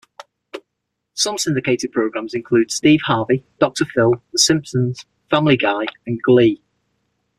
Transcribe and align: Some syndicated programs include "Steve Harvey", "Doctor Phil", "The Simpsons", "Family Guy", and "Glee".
Some 1.13 1.37
syndicated 1.37 1.91
programs 1.91 2.33
include 2.33 2.71
"Steve 2.71 3.01
Harvey", 3.05 3.45
"Doctor 3.59 3.85
Phil", 3.85 4.15
"The 4.33 4.39
Simpsons", 4.39 5.05
"Family 5.29 5.57
Guy", 5.57 5.83
and 6.07 6.19
"Glee". 6.23 6.59